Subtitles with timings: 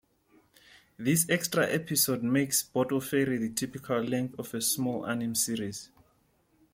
[0.97, 5.91] This extra episode makes "Bottle Fairy" the typical length of a small anime series.